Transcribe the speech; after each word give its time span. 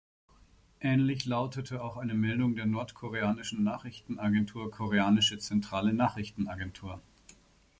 Ähnlich 0.79 1.27
lautete 1.27 1.83
auch 1.83 1.95
eine 1.97 2.15
Meldung 2.15 2.55
der 2.55 2.65
nordkoreanischen 2.65 3.63
Nachrichtenagentur 3.63 4.71
Koreanische 4.71 5.37
Zentrale 5.37 5.93
Nachrichtenagentur. 5.93 6.99